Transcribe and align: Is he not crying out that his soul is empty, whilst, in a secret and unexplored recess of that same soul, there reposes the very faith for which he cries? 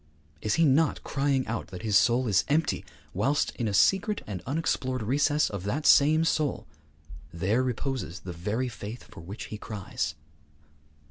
Is 0.41 0.55
he 0.55 0.65
not 0.65 1.03
crying 1.03 1.45
out 1.45 1.67
that 1.67 1.83
his 1.83 1.95
soul 1.95 2.27
is 2.27 2.43
empty, 2.47 2.83
whilst, 3.13 3.55
in 3.57 3.67
a 3.67 3.73
secret 3.75 4.23
and 4.25 4.41
unexplored 4.47 5.03
recess 5.03 5.47
of 5.47 5.63
that 5.65 5.85
same 5.85 6.25
soul, 6.25 6.65
there 7.31 7.61
reposes 7.61 8.21
the 8.21 8.33
very 8.33 8.67
faith 8.67 9.03
for 9.03 9.19
which 9.21 9.43
he 9.53 9.59
cries? 9.59 10.15